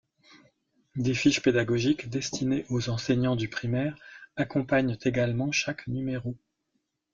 Des 0.95 1.13
fiches 1.13 1.43
pédagogiques, 1.43 2.09
destinées 2.09 2.65
aux 2.71 2.89
enseignants 2.89 3.35
du 3.35 3.49
primaire, 3.49 3.95
accompagnent 4.35 4.97
également 5.05 5.51
chaque 5.51 5.85
numéro. 5.85 6.35